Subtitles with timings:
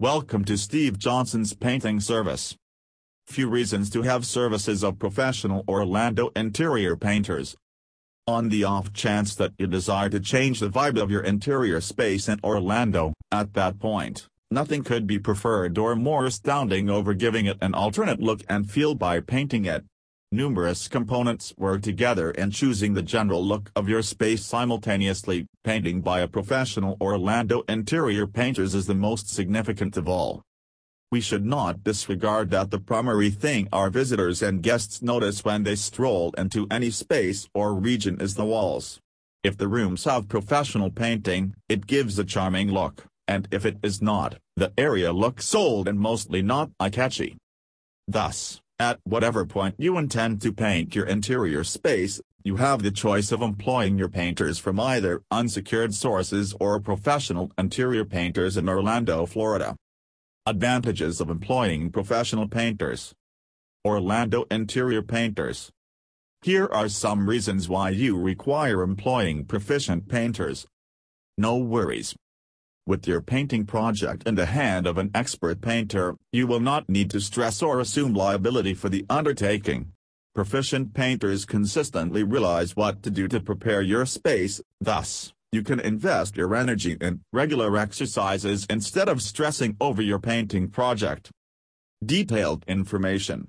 [0.00, 2.56] Welcome to Steve Johnson's painting service.
[3.26, 7.54] Few reasons to have services of professional Orlando interior painters.
[8.26, 12.30] On the off chance that you desire to change the vibe of your interior space
[12.30, 17.58] in Orlando, at that point, nothing could be preferred or more astounding over giving it
[17.60, 19.84] an alternate look and feel by painting it.
[20.32, 25.44] Numerous components work together in choosing the general look of your space simultaneously.
[25.64, 30.42] Painting by a professional Orlando interior painters is the most significant of all.
[31.10, 35.74] We should not disregard that the primary thing our visitors and guests notice when they
[35.74, 39.00] stroll into any space or region is the walls.
[39.42, 44.00] If the rooms have professional painting, it gives a charming look, and if it is
[44.00, 47.36] not, the area looks old and mostly not eye-catchy.
[48.06, 53.30] Thus, at whatever point you intend to paint your interior space, you have the choice
[53.30, 59.76] of employing your painters from either unsecured sources or professional interior painters in Orlando, Florida.
[60.46, 63.12] Advantages of employing professional painters.
[63.84, 65.70] Orlando interior painters.
[66.40, 70.66] Here are some reasons why you require employing proficient painters.
[71.36, 72.14] No worries.
[72.90, 77.08] With your painting project in the hand of an expert painter, you will not need
[77.10, 79.92] to stress or assume liability for the undertaking.
[80.34, 86.36] Proficient painters consistently realize what to do to prepare your space, thus, you can invest
[86.36, 91.30] your energy in regular exercises instead of stressing over your painting project.
[92.04, 93.46] Detailed information.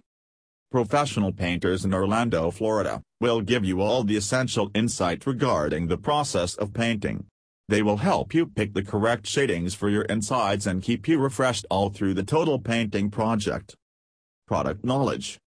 [0.69, 6.53] Professional painters in Orlando, Florida, will give you all the essential insight regarding the process
[6.53, 7.25] of painting.
[7.69, 11.65] They will help you pick the correct shadings for your insides and keep you refreshed
[11.69, 13.75] all through the total painting project.
[14.47, 15.39] Product Knowledge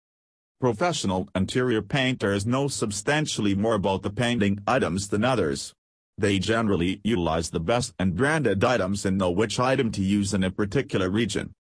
[0.61, 5.75] Professional interior painters know substantially more about the painting items than others.
[6.19, 10.45] They generally utilize the best and branded items and know which item to use in
[10.45, 11.53] a particular region.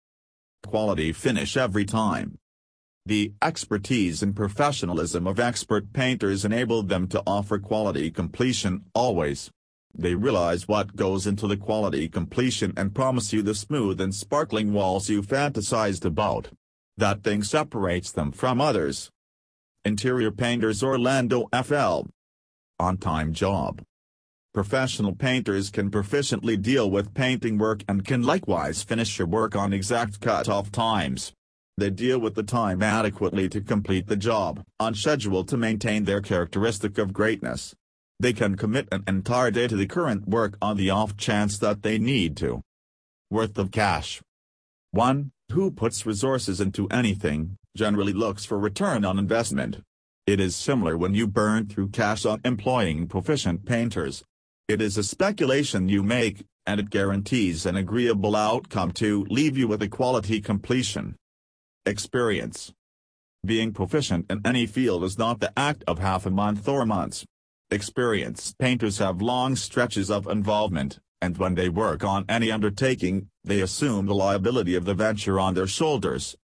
[0.65, 2.39] Quality finish every time.
[3.05, 9.51] The expertise and professionalism of expert painters enable them to offer quality completion always.
[9.95, 14.73] They realize what goes into the quality completion and promise you the smooth and sparkling
[14.73, 16.49] walls you fantasized about.
[16.97, 19.11] That thing separates them from others.
[19.85, 22.03] Interior Painters Orlando FL
[22.79, 23.83] On-time job
[24.55, 29.73] Professional painters can proficiently deal with painting work and can likewise finish your work on
[29.73, 31.33] exact cut-off times.
[31.79, 36.21] They deal with the time adequately to complete the job, on schedule to maintain their
[36.21, 37.75] characteristic of greatness
[38.21, 41.83] they can commit an entire day to the current work on the off chance that
[41.83, 42.63] they need to.
[43.31, 44.21] Worth of cash
[44.93, 45.33] 1.
[45.53, 49.81] Who puts resources into anything, generally looks for return on investment.
[50.27, 54.23] It is similar when you burn through cash on employing proficient painters.
[54.69, 59.67] It is a speculation you make, and it guarantees an agreeable outcome to leave you
[59.67, 61.17] with a quality completion.
[61.85, 62.73] Experience
[63.45, 67.25] Being proficient in any field is not the act of half a month or months.
[67.73, 73.63] Experienced painters have long stretches of involvement, and when they work on any undertaking, they
[73.63, 76.37] assume the liability of the venture on their shoulders.